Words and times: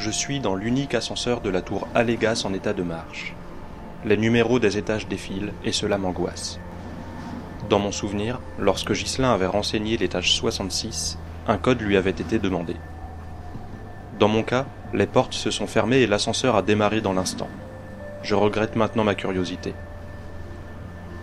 Je 0.00 0.10
suis 0.10 0.40
dans 0.40 0.54
l'unique 0.54 0.94
ascenseur 0.94 1.42
de 1.42 1.50
la 1.50 1.60
tour 1.60 1.86
Allégas 1.94 2.44
en 2.46 2.54
état 2.54 2.72
de 2.72 2.82
marche. 2.82 3.34
Les 4.06 4.16
numéros 4.16 4.58
des 4.58 4.78
étages 4.78 5.06
défilent 5.08 5.52
et 5.62 5.72
cela 5.72 5.98
m'angoisse. 5.98 6.58
Dans 7.68 7.78
mon 7.78 7.92
souvenir, 7.92 8.40
lorsque 8.58 8.94
Ghislain 8.94 9.34
avait 9.34 9.44
renseigné 9.44 9.98
l'étage 9.98 10.32
66, 10.32 11.18
un 11.46 11.58
code 11.58 11.82
lui 11.82 11.98
avait 11.98 12.08
été 12.08 12.38
demandé. 12.38 12.76
Dans 14.18 14.28
mon 14.28 14.42
cas, 14.42 14.64
les 14.94 15.06
portes 15.06 15.34
se 15.34 15.50
sont 15.50 15.66
fermées 15.66 15.98
et 15.98 16.06
l'ascenseur 16.06 16.56
a 16.56 16.62
démarré 16.62 17.02
dans 17.02 17.12
l'instant. 17.12 17.48
Je 18.22 18.34
regrette 18.34 18.76
maintenant 18.76 19.04
ma 19.04 19.14
curiosité. 19.14 19.74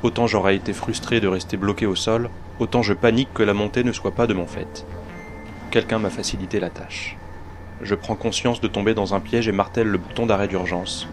Autant 0.04 0.28
j'aurais 0.28 0.56
été 0.56 0.72
frustré 0.72 1.20
de 1.20 1.28
rester 1.28 1.58
bloqué 1.58 1.88
au 1.88 1.96
sol, 1.96 2.30
autant 2.60 2.84
je 2.84 2.94
panique 2.94 3.34
que 3.34 3.42
la 3.42 3.56
montée 3.56 3.84
ne 3.84 3.92
soit 3.92 4.14
pas 4.14 4.28
de 4.28 4.36
mon 4.36 4.46
fait. 4.46 4.86
Quelqu'un 5.72 5.98
m'a 5.98 6.12
facilité 6.12 6.60
la 6.60 6.70
tâche. 6.70 7.18
Je 7.82 7.96
prends 7.96 8.16
conscience 8.16 8.60
de 8.60 8.68
tomber 8.68 8.94
dans 8.94 9.14
un 9.14 9.20
piège 9.20 9.48
et 9.48 9.52
martèle 9.52 9.88
le 9.88 9.98
bouton 9.98 10.26
d'arrêt 10.26 10.48
d'urgence. 10.48 11.08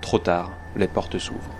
Trop 0.00 0.18
tard, 0.18 0.52
les 0.76 0.88
portes 0.88 1.18
s'ouvrent. 1.18 1.54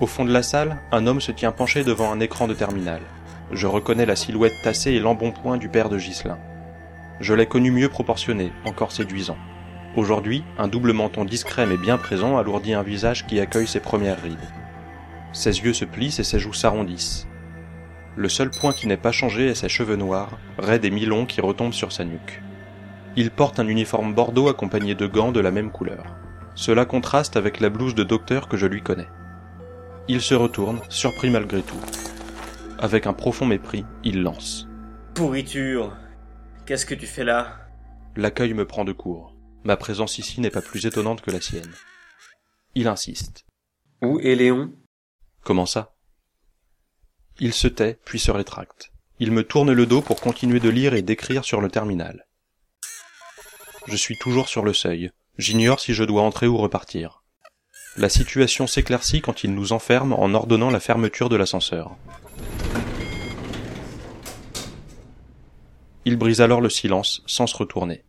Au 0.00 0.06
fond 0.06 0.24
de 0.24 0.32
la 0.32 0.42
salle, 0.42 0.76
un 0.92 1.06
homme 1.06 1.20
se 1.20 1.32
tient 1.32 1.52
penché 1.52 1.82
devant 1.82 2.12
un 2.12 2.20
écran 2.20 2.46
de 2.46 2.54
terminal. 2.54 3.00
Je 3.52 3.66
reconnais 3.66 4.06
la 4.06 4.16
silhouette 4.16 4.52
tassée 4.62 4.92
et 4.92 5.00
l'embonpoint 5.00 5.56
du 5.56 5.68
père 5.68 5.88
de 5.88 5.98
Ghislain. 5.98 6.38
Je 7.20 7.32
l'ai 7.32 7.46
connu 7.46 7.70
mieux 7.70 7.88
proportionné, 7.88 8.52
encore 8.64 8.92
séduisant. 8.92 9.38
Aujourd'hui, 9.96 10.44
un 10.58 10.66
double 10.66 10.92
menton 10.92 11.24
discret 11.24 11.64
mais 11.66 11.76
bien 11.76 11.96
présent 11.96 12.36
alourdit 12.36 12.74
un 12.74 12.82
visage 12.82 13.26
qui 13.26 13.38
accueille 13.38 13.68
ses 13.68 13.80
premières 13.80 14.20
rides. 14.20 14.36
Ses 15.34 15.60
yeux 15.60 15.74
se 15.74 15.84
plissent 15.84 16.20
et 16.20 16.24
ses 16.24 16.38
joues 16.38 16.52
s'arrondissent. 16.52 17.26
Le 18.16 18.28
seul 18.28 18.50
point 18.50 18.72
qui 18.72 18.86
n'est 18.86 18.96
pas 18.96 19.10
changé 19.10 19.48
est 19.48 19.56
ses 19.56 19.68
cheveux 19.68 19.96
noirs, 19.96 20.38
raides 20.56 20.84
et 20.84 20.90
mi-longs 20.90 21.26
qui 21.26 21.40
retombent 21.40 21.74
sur 21.74 21.90
sa 21.90 22.04
nuque. 22.04 22.40
Il 23.16 23.32
porte 23.32 23.58
un 23.58 23.66
uniforme 23.66 24.14
bordeaux 24.14 24.48
accompagné 24.48 24.94
de 24.94 25.06
gants 25.06 25.32
de 25.32 25.40
la 25.40 25.50
même 25.50 25.72
couleur. 25.72 26.04
Cela 26.54 26.84
contraste 26.84 27.36
avec 27.36 27.58
la 27.58 27.68
blouse 27.68 27.96
de 27.96 28.04
docteur 28.04 28.48
que 28.48 28.56
je 28.56 28.66
lui 28.66 28.80
connais. 28.80 29.08
Il 30.06 30.20
se 30.20 30.34
retourne, 30.34 30.80
surpris 30.88 31.30
malgré 31.30 31.62
tout. 31.62 31.80
Avec 32.78 33.08
un 33.08 33.12
profond 33.12 33.46
mépris, 33.46 33.84
il 34.04 34.22
lance. 34.22 34.68
Pourriture. 35.14 35.96
Qu'est-ce 36.66 36.86
que 36.86 36.94
tu 36.94 37.06
fais 37.06 37.24
là? 37.24 37.56
L'accueil 38.14 38.54
me 38.54 38.66
prend 38.66 38.84
de 38.84 38.92
court. 38.92 39.34
Ma 39.64 39.76
présence 39.76 40.18
ici 40.18 40.40
n'est 40.40 40.50
pas 40.50 40.62
plus 40.62 40.86
étonnante 40.86 41.22
que 41.22 41.32
la 41.32 41.40
sienne. 41.40 41.72
Il 42.76 42.86
insiste. 42.86 43.44
Où 44.00 44.20
est 44.20 44.36
Léon? 44.36 44.72
Comment 45.44 45.66
ça? 45.66 45.92
Il 47.38 47.52
se 47.52 47.68
tait, 47.68 47.98
puis 48.06 48.18
se 48.18 48.30
rétracte. 48.30 48.92
Il 49.20 49.30
me 49.30 49.44
tourne 49.44 49.72
le 49.72 49.84
dos 49.84 50.00
pour 50.00 50.22
continuer 50.22 50.58
de 50.58 50.70
lire 50.70 50.94
et 50.94 51.02
d'écrire 51.02 51.44
sur 51.44 51.60
le 51.60 51.68
terminal. 51.68 52.26
Je 53.86 53.96
suis 53.96 54.16
toujours 54.16 54.48
sur 54.48 54.64
le 54.64 54.72
seuil. 54.72 55.10
J'ignore 55.36 55.80
si 55.80 55.92
je 55.92 56.02
dois 56.02 56.22
entrer 56.22 56.46
ou 56.46 56.56
repartir. 56.56 57.22
La 57.98 58.08
situation 58.08 58.66
s'éclaircit 58.66 59.20
quand 59.20 59.44
il 59.44 59.54
nous 59.54 59.74
enferme 59.74 60.14
en 60.14 60.32
ordonnant 60.32 60.70
la 60.70 60.80
fermeture 60.80 61.28
de 61.28 61.36
l'ascenseur. 61.36 61.94
Il 66.06 66.16
brise 66.16 66.40
alors 66.40 66.62
le 66.62 66.70
silence 66.70 67.22
sans 67.26 67.46
se 67.46 67.56
retourner. 67.56 68.02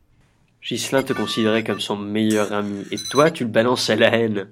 Ghislain 0.64 1.03
te 1.03 1.14
considérait 1.14 1.66
comme 1.66 1.81
son 1.81 1.97
meilleur 1.97 2.53
ami, 2.53 2.86
et 2.92 2.97
toi 3.11 3.30
tu 3.30 3.44
le 3.44 3.49
balances 3.49 3.89
à 3.89 3.95
la 3.97 4.16
haine. 4.16 4.49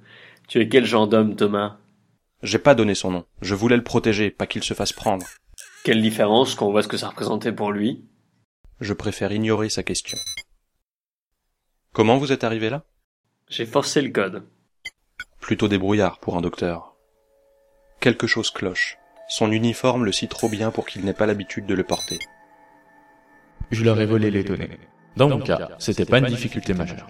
Tu 0.47 0.59
es 0.59 0.67
quel 0.67 0.85
genre 0.85 1.07
d'homme, 1.07 1.35
Thomas? 1.35 1.77
J'ai 2.43 2.59
pas 2.59 2.75
donné 2.75 2.93
son 2.93 3.09
nom. 3.09 3.25
Je 3.41 3.55
voulais 3.55 3.77
le 3.77 3.83
protéger, 3.83 4.29
pas 4.29 4.47
qu'il 4.47 4.63
se 4.63 4.73
fasse 4.73 4.91
prendre. 4.91 5.25
Quelle 5.85 6.01
différence 6.01 6.55
quand 6.55 6.67
on 6.67 6.71
voit 6.71 6.83
ce 6.83 6.89
que 6.89 6.97
ça 6.97 7.07
représentait 7.07 7.53
pour 7.53 7.71
lui? 7.71 8.05
Je 8.81 8.91
préfère 8.91 9.31
ignorer 9.31 9.69
sa 9.69 9.81
question. 9.81 10.17
Comment 11.93 12.17
vous 12.17 12.33
êtes 12.33 12.43
arrivé 12.43 12.69
là? 12.69 12.83
J'ai 13.47 13.65
forcé 13.65 14.01
le 14.01 14.09
code. 14.09 14.43
Plutôt 15.39 15.69
débrouillard 15.69 16.19
pour 16.19 16.35
un 16.35 16.41
docteur. 16.41 16.95
Quelque 18.01 18.27
chose 18.27 18.51
cloche. 18.51 18.97
Son 19.29 19.49
uniforme 19.49 20.03
le 20.03 20.11
cite 20.11 20.31
trop 20.31 20.49
bien 20.49 20.69
pour 20.69 20.85
qu'il 20.85 21.05
n'ait 21.05 21.13
pas 21.13 21.25
l'habitude 21.25 21.65
de 21.65 21.73
le 21.73 21.83
porter. 21.83 22.19
Je 23.71 23.85
leur 23.85 24.01
ai 24.01 24.05
volé 24.05 24.31
les 24.31 24.43
données. 24.43 24.79
Dans 25.15 25.29
mon 25.29 25.39
cas, 25.39 25.69
c'était 25.79 26.05
pas 26.05 26.19
une 26.19 26.25
difficulté 26.25 26.73
majeure. 26.73 27.07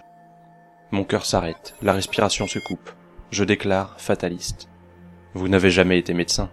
Mon 0.92 1.04
cœur 1.04 1.26
s'arrête, 1.26 1.74
la 1.82 1.94
respiration 1.94 2.46
se 2.46 2.60
coupe. 2.60 2.92
Je 3.32 3.44
déclare 3.44 4.00
fataliste. 4.00 4.70
Vous 5.34 5.48
n'avez 5.48 5.72
jamais 5.72 5.98
été 5.98 6.14
médecin. 6.14 6.50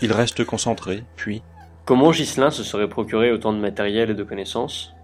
Il 0.00 0.12
reste 0.12 0.44
concentré, 0.44 1.04
puis 1.16 1.42
Comment 1.84 2.12
Ghislain 2.12 2.50
se 2.50 2.62
serait 2.62 2.88
procuré 2.88 3.32
autant 3.32 3.52
de 3.52 3.58
matériel 3.58 4.10
et 4.10 4.14
de 4.14 4.22
connaissances? 4.22 4.94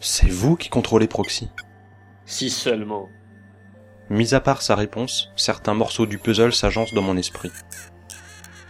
C'est 0.00 0.28
vous 0.28 0.56
qui 0.56 0.70
contrôlez 0.70 1.06
Proxy. 1.06 1.50
Si 2.24 2.48
seulement. 2.50 3.08
Mis 4.08 4.32
à 4.32 4.40
part 4.40 4.62
sa 4.62 4.74
réponse, 4.74 5.30
certains 5.36 5.74
morceaux 5.74 6.06
du 6.06 6.18
puzzle 6.18 6.54
s'agencent 6.54 6.94
dans 6.94 7.02
mon 7.02 7.16
esprit. 7.16 7.50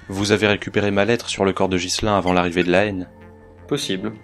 Vous 0.09 0.33
avez 0.33 0.49
récupéré 0.49 0.91
ma 0.91 1.05
lettre 1.05 1.29
sur 1.29 1.45
le 1.45 1.53
corps 1.53 1.69
de 1.69 1.77
Ghislain 1.77 2.17
avant 2.17 2.33
l'arrivée 2.33 2.65
de 2.65 2.73
la 2.73 2.87
haine. 2.87 3.09
Possible. 3.69 4.15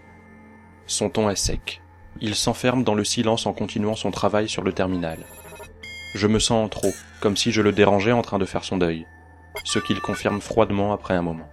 Son 0.87 1.09
ton 1.09 1.31
est 1.31 1.37
sec. 1.37 1.83
Il 2.21 2.35
s'enferme 2.35 2.83
dans 2.83 2.95
le 2.95 3.05
silence 3.05 3.47
en 3.47 3.53
continuant 3.53 3.95
son 3.95 4.11
travail 4.11 4.49
sur 4.49 4.63
le 4.63 4.73
terminal. 4.73 5.19
Je 6.15 6.27
me 6.29 6.39
sens 6.39 6.65
en 6.65 6.69
trop, 6.69 6.93
comme 7.21 7.37
si 7.37 7.51
je 7.51 7.61
le 7.61 7.73
dérangeais 7.73 8.13
en 8.13 8.23
train 8.23 8.39
de 8.39 8.45
faire 8.45 8.65
son 8.65 8.79
deuil. 8.79 9.07
Ce 9.65 9.79
qu'il 9.79 10.01
confirme 10.01 10.41
froidement 10.41 10.93
après 10.93 11.15
un 11.15 11.23
moment. 11.23 11.49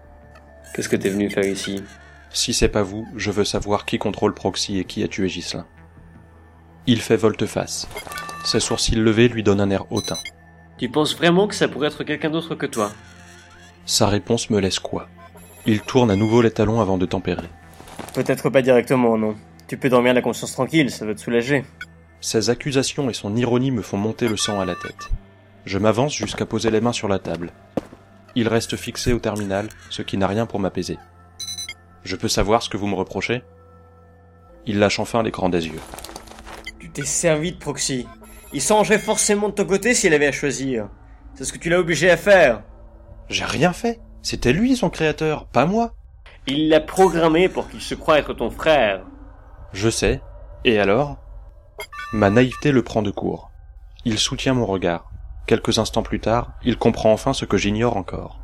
Qu'est-ce 0.73 0.89
que 0.89 0.95
t'es 0.95 1.09
venu 1.09 1.29
faire 1.29 1.45
ici? 1.45 1.83
Si 2.29 2.53
c'est 2.53 2.69
pas 2.69 2.83
vous, 2.83 3.07
je 3.15 3.31
veux 3.31 3.43
savoir 3.43 3.85
qui 3.85 3.97
contrôle 3.97 4.33
Proxy 4.33 4.77
et 4.77 4.85
qui 4.85 5.03
a 5.03 5.07
tué 5.07 5.27
Ghislain. 5.27 5.65
Il 6.87 7.01
fait 7.01 7.17
volte-face. 7.17 7.87
Ses 8.45 8.59
sourcils 8.59 8.95
levés 8.95 9.27
lui 9.27 9.43
donnent 9.43 9.61
un 9.61 9.69
air 9.69 9.91
hautain. 9.91 10.17
Tu 10.77 10.89
penses 10.89 11.15
vraiment 11.15 11.47
que 11.47 11.55
ça 11.55 11.67
pourrait 11.67 11.87
être 11.87 12.03
quelqu'un 12.03 12.29
d'autre 12.29 12.55
que 12.55 12.65
toi? 12.65 12.91
Sa 13.85 14.07
réponse 14.07 14.49
me 14.49 14.59
laisse 14.59 14.79
quoi? 14.79 15.09
Il 15.65 15.81
tourne 15.81 16.09
à 16.09 16.15
nouveau 16.15 16.41
les 16.41 16.51
talons 16.51 16.81
avant 16.81 16.97
de 16.97 17.05
tempérer. 17.05 17.47
Peut-être 18.13 18.49
pas 18.49 18.61
directement, 18.61 19.17
non. 19.17 19.35
Tu 19.67 19.77
peux 19.77 19.89
dormir 19.89 20.13
la 20.13 20.21
conscience 20.21 20.53
tranquille, 20.53 20.89
ça 20.89 21.05
va 21.05 21.13
te 21.13 21.21
soulager. 21.21 21.65
Ses 22.21 22.51
accusations 22.51 23.09
et 23.09 23.13
son 23.13 23.35
ironie 23.35 23.71
me 23.71 23.81
font 23.81 23.97
monter 23.97 24.27
le 24.27 24.37
sang 24.37 24.59
à 24.59 24.65
la 24.65 24.75
tête. 24.75 25.09
Je 25.65 25.79
m'avance 25.79 26.15
jusqu'à 26.15 26.45
poser 26.45 26.69
les 26.69 26.79
mains 26.79 26.93
sur 26.93 27.07
la 27.07 27.17
table. 27.17 27.51
Il 28.35 28.47
reste 28.47 28.77
fixé 28.77 29.11
au 29.11 29.19
terminal, 29.19 29.67
ce 29.89 30.03
qui 30.03 30.17
n'a 30.17 30.27
rien 30.27 30.45
pour 30.45 30.59
m'apaiser. 30.59 30.99
Je 32.03 32.15
peux 32.15 32.27
savoir 32.27 32.61
ce 32.61 32.69
que 32.69 32.77
vous 32.77 32.87
me 32.87 32.95
reprochez? 32.95 33.41
Il 34.67 34.79
lâche 34.79 34.99
enfin 34.99 35.23
l'écran 35.23 35.49
des 35.49 35.67
yeux. 35.67 35.79
Tu 36.79 36.89
t'es 36.89 37.05
servi 37.05 37.53
de 37.53 37.57
Proxy. 37.57 38.07
Il 38.53 38.61
s'arrangerait 38.61 38.99
forcément 38.99 39.49
de 39.49 39.53
ton 39.55 39.65
côté 39.65 39.95
s'il 39.95 40.13
avait 40.13 40.27
à 40.27 40.31
choisir. 40.31 40.89
C'est 41.33 41.43
ce 41.43 41.53
que 41.53 41.57
tu 41.57 41.69
l'as 41.69 41.79
obligé 41.79 42.11
à 42.11 42.17
faire. 42.17 42.61
J'ai 43.29 43.45
rien 43.45 43.73
fait. 43.73 43.99
C'était 44.21 44.53
lui 44.53 44.75
son 44.75 44.91
créateur, 44.91 45.47
pas 45.47 45.65
moi. 45.65 45.95
Il 46.45 46.69
l'a 46.69 46.81
programmé 46.81 47.49
pour 47.49 47.67
qu'il 47.67 47.81
se 47.81 47.95
croie 47.95 48.19
être 48.19 48.33
ton 48.33 48.51
frère. 48.51 49.05
Je 49.73 49.89
sais. 49.89 50.21
Et 50.65 50.79
alors? 50.79 51.17
Ma 52.13 52.29
naïveté 52.29 52.73
le 52.73 52.83
prend 52.83 53.01
de 53.01 53.09
court. 53.09 53.51
Il 54.03 54.19
soutient 54.19 54.53
mon 54.53 54.65
regard. 54.65 55.09
Quelques 55.47 55.79
instants 55.79 56.03
plus 56.03 56.19
tard, 56.19 56.51
il 56.61 56.77
comprend 56.77 57.13
enfin 57.13 57.31
ce 57.31 57.45
que 57.45 57.55
j'ignore 57.55 57.95
encore. 57.95 58.41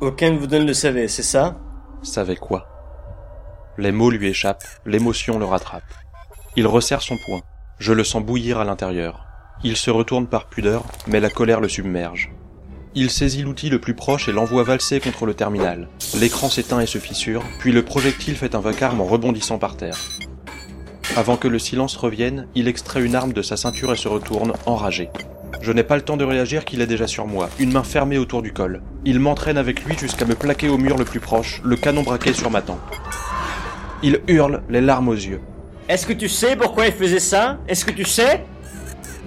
Aucun 0.00 0.30
de 0.30 0.38
vous 0.38 0.46
deux 0.46 0.60
ne 0.60 0.64
le 0.64 0.72
savait, 0.72 1.06
c'est 1.06 1.22
ça? 1.22 1.58
Savait 2.02 2.36
quoi? 2.36 2.66
Les 3.76 3.92
mots 3.92 4.10
lui 4.10 4.28
échappent, 4.28 4.64
l'émotion 4.86 5.38
le 5.38 5.44
rattrape. 5.44 5.82
Il 6.56 6.66
resserre 6.66 7.02
son 7.02 7.18
poing. 7.26 7.42
Je 7.78 7.92
le 7.92 8.04
sens 8.04 8.24
bouillir 8.24 8.58
à 8.58 8.64
l'intérieur. 8.64 9.26
Il 9.64 9.76
se 9.76 9.90
retourne 9.90 10.26
par 10.26 10.46
pudeur, 10.46 10.84
mais 11.06 11.20
la 11.20 11.28
colère 11.28 11.60
le 11.60 11.68
submerge. 11.68 12.32
Il 12.94 13.10
saisit 13.10 13.42
l'outil 13.42 13.68
le 13.68 13.80
plus 13.80 13.94
proche 13.94 14.28
et 14.28 14.32
l'envoie 14.32 14.64
valser 14.64 14.98
contre 14.98 15.26
le 15.26 15.34
terminal. 15.34 15.88
L'écran 16.18 16.48
s'éteint 16.48 16.80
et 16.80 16.86
se 16.86 16.98
fissure, 16.98 17.42
puis 17.58 17.70
le 17.70 17.84
projectile 17.84 18.36
fait 18.36 18.54
un 18.54 18.60
vacarme 18.60 19.02
en 19.02 19.06
rebondissant 19.06 19.58
par 19.58 19.76
terre. 19.76 19.98
Avant 21.16 21.36
que 21.36 21.48
le 21.48 21.58
silence 21.58 21.96
revienne, 21.96 22.46
il 22.54 22.68
extrait 22.68 23.02
une 23.02 23.16
arme 23.16 23.32
de 23.32 23.42
sa 23.42 23.56
ceinture 23.56 23.92
et 23.92 23.96
se 23.96 24.06
retourne, 24.06 24.52
enragé. 24.64 25.10
Je 25.60 25.72
n'ai 25.72 25.82
pas 25.82 25.96
le 25.96 26.02
temps 26.02 26.16
de 26.16 26.24
réagir 26.24 26.64
qu'il 26.64 26.80
est 26.80 26.86
déjà 26.86 27.08
sur 27.08 27.26
moi, 27.26 27.50
une 27.58 27.72
main 27.72 27.82
fermée 27.82 28.16
autour 28.16 28.42
du 28.42 28.52
col. 28.52 28.80
Il 29.04 29.18
m'entraîne 29.18 29.58
avec 29.58 29.84
lui 29.84 29.98
jusqu'à 29.98 30.24
me 30.24 30.36
plaquer 30.36 30.68
au 30.68 30.78
mur 30.78 30.96
le 30.96 31.04
plus 31.04 31.18
proche, 31.18 31.60
le 31.64 31.74
canon 31.74 32.02
braqué 32.02 32.32
sur 32.32 32.50
ma 32.50 32.62
tempe. 32.62 32.78
Il 34.04 34.20
hurle, 34.28 34.62
les 34.70 34.80
larmes 34.80 35.08
aux 35.08 35.14
yeux. 35.14 35.40
Est-ce 35.88 36.06
que 36.06 36.12
tu 36.12 36.28
sais 36.28 36.54
pourquoi 36.54 36.86
il 36.86 36.92
faisait 36.92 37.18
ça? 37.18 37.58
Est-ce 37.66 37.84
que 37.84 37.90
tu 37.90 38.04
sais? 38.04 38.44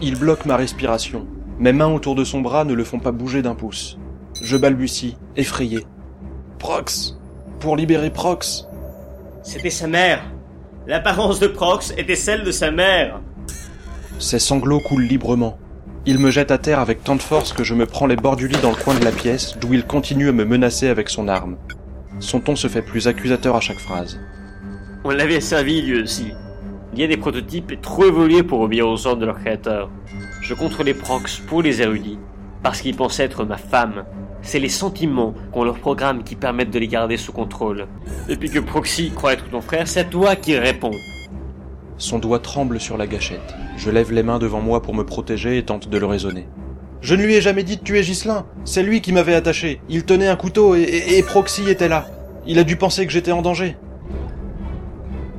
Il 0.02 0.18
bloque 0.18 0.46
ma 0.46 0.56
respiration. 0.56 1.28
Mes 1.60 1.74
mains 1.74 1.94
autour 1.94 2.16
de 2.16 2.24
son 2.24 2.40
bras 2.40 2.64
ne 2.64 2.74
le 2.74 2.86
font 2.86 3.00
pas 3.00 3.12
bouger 3.12 3.42
d'un 3.42 3.56
pouce. 3.56 4.00
Je 4.42 4.56
balbutie, 4.56 5.18
effrayé. 5.36 5.86
Prox 6.60 7.18
Pour 7.60 7.76
libérer 7.76 8.10
Prox 8.10 8.68
C'était 9.44 9.70
sa 9.70 9.88
mère. 9.88 10.24
L'apparence 10.86 11.40
de 11.40 11.48
Prox 11.48 11.94
était 11.98 12.16
celle 12.16 12.44
de 12.44 12.52
sa 12.52 12.70
mère. 12.70 13.22
Ses 14.20 14.40
sanglots 14.40 14.82
coulent 14.82 15.04
librement. 15.04 15.58
Il 16.06 16.20
me 16.20 16.30
jette 16.30 16.52
à 16.52 16.58
terre 16.58 16.80
avec 16.80 17.06
tant 17.06 17.16
de 17.16 17.22
force 17.22 17.54
que 17.54 17.64
je 17.64 17.74
me 17.74 17.86
prends 17.86 18.06
les 18.06 18.18
bords 18.18 18.36
du 18.36 18.50
lit 18.50 18.60
dans 18.62 18.72
le 18.72 18.76
coin 18.76 18.94
de 18.94 19.06
la 19.06 19.14
pièce, 19.14 19.58
d'où 19.58 19.74
il 19.74 19.86
continue 19.86 20.28
à 20.28 20.34
me 20.34 20.44
menacer 20.44 20.90
avec 20.90 21.08
son 21.08 21.30
arme. 21.30 21.56
Son 22.20 22.42
ton 22.42 22.58
se 22.58 22.68
fait 22.68 22.82
plus 22.82 23.08
accusateur 23.08 23.56
à 23.56 23.62
chaque 23.62 23.80
phrase. 23.80 24.20
On 25.06 25.12
l'avait 25.12 25.40
servi 25.40 25.82
lui 25.82 26.02
aussi. 26.02 26.34
Il 26.94 27.00
y 27.00 27.04
a 27.04 27.08
des 27.08 27.18
prototypes 27.18 27.80
trop 27.82 28.06
évolués 28.06 28.44
pour 28.44 28.60
obéir 28.60 28.88
aux 28.88 29.08
ordres 29.08 29.22
de 29.22 29.26
leur 29.26 29.40
créateur. 29.40 29.90
Je 30.42 30.54
contre 30.54 30.84
les 30.84 30.94
prox 30.94 31.38
pour 31.48 31.62
les 31.62 31.82
érudits, 31.82 32.20
parce 32.64 32.82
qu'ils 32.82 32.96
pensaient 32.96 33.24
être 33.26 33.46
ma 33.46 33.58
femme. 33.58 34.06
C'est 34.42 34.60
les 34.60 34.70
sentiments 34.70 35.34
qu'on 35.52 35.64
leur 35.64 35.80
programme 35.80 36.24
qui 36.24 36.36
permettent 36.36 36.72
de 36.72 36.80
les 36.80 36.88
garder 36.88 37.18
sous 37.18 37.32
contrôle. 37.32 37.88
Depuis 38.28 38.50
que 38.50 38.60
Proxy 38.60 39.12
croit 39.16 39.34
être 39.34 39.50
ton 39.50 39.62
frère, 39.62 39.88
c'est 39.88 40.10
toi 40.10 40.36
qui 40.36 40.58
réponds. 40.58 40.92
Son 41.98 42.20
doigt 42.20 42.40
tremble 42.40 42.80
sur 42.80 42.98
la 42.98 43.08
gâchette. 43.08 43.54
Je 43.78 43.90
lève 43.90 44.12
les 44.12 44.24
mains 44.24 44.40
devant 44.40 44.60
moi 44.60 44.82
pour 44.82 44.94
me 44.96 45.04
protéger 45.06 45.58
et 45.58 45.64
tente 45.64 45.88
de 45.90 45.98
le 45.98 46.06
raisonner. 46.06 46.48
Je 47.02 47.16
ne 47.16 47.24
lui 47.24 47.36
ai 47.36 47.42
jamais 47.42 47.64
dit 47.64 47.78
de 47.78 47.84
tuer 47.84 48.02
Ghislain. 48.02 48.46
C'est 48.66 48.84
lui 48.84 49.02
qui 49.02 49.12
m'avait 49.14 49.36
attaché. 49.36 49.82
Il 49.90 50.04
tenait 50.04 50.28
un 50.28 50.36
couteau 50.36 50.76
et, 50.76 50.82
et- 50.82 51.18
et 51.18 51.24
Proxy 51.24 51.70
était 51.70 51.88
là. 51.90 52.08
Il 52.46 52.60
a 52.60 52.64
dû 52.64 52.76
penser 52.76 53.06
que 53.06 53.12
j'étais 53.14 53.32
en 53.32 53.42
danger. 53.42 53.78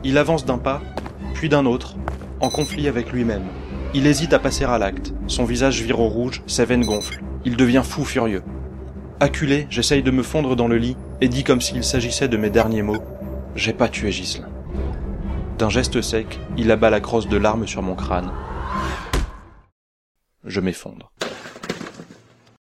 Il 0.04 0.18
avance 0.18 0.44
d'un 0.44 0.58
pas, 0.58 0.80
puis 1.34 1.48
d'un 1.48 1.66
autre, 1.66 1.96
en 2.40 2.48
conflit 2.48 2.88
avec 2.88 3.12
lui-même. 3.12 3.44
Il 3.96 4.08
hésite 4.08 4.32
à 4.32 4.40
passer 4.40 4.64
à 4.64 4.76
l'acte. 4.76 5.12
Son 5.28 5.44
visage 5.44 5.80
vire 5.80 6.00
au 6.00 6.08
rouge, 6.08 6.42
ses 6.48 6.64
veines 6.64 6.84
gonflent. 6.84 7.22
Il 7.44 7.56
devient 7.56 7.82
fou 7.84 8.04
furieux. 8.04 8.42
Acculé, 9.20 9.68
j'essaye 9.70 10.02
de 10.02 10.10
me 10.10 10.24
fondre 10.24 10.56
dans 10.56 10.66
le 10.66 10.78
lit 10.78 10.96
et 11.20 11.28
dis 11.28 11.44
comme 11.44 11.60
s'il 11.60 11.84
s'agissait 11.84 12.26
de 12.26 12.36
mes 12.36 12.50
derniers 12.50 12.82
mots. 12.82 13.04
J'ai 13.54 13.72
pas 13.72 13.88
tué 13.88 14.10
Ghislain. 14.10 14.48
D'un 15.58 15.68
geste 15.68 16.02
sec, 16.02 16.40
il 16.56 16.72
abat 16.72 16.90
la 16.90 16.98
crosse 16.98 17.28
de 17.28 17.36
larmes 17.36 17.68
sur 17.68 17.82
mon 17.82 17.94
crâne. 17.94 18.32
Je 20.44 20.58
m'effondre. 20.58 21.12